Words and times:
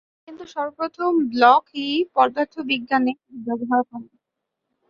কিন্তু 0.27 0.43
সর্বপ্রথম 0.53 1.11
ব্লখ-ই 1.31 1.87
পদার্থবিজ্ঞানে 2.15 3.11
এর 3.23 3.37
ব্যবহার 3.47 3.81
করেন। 3.89 4.13